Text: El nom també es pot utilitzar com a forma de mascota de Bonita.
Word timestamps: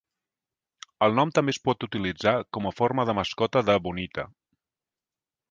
El 1.07 1.13
nom 1.19 1.33
també 1.39 1.53
es 1.55 1.59
pot 1.69 1.85
utilitzar 1.89 2.33
com 2.59 2.69
a 2.71 2.73
forma 2.79 3.07
de 3.11 3.17
mascota 3.19 3.65
de 3.69 3.77
Bonita. 3.91 4.27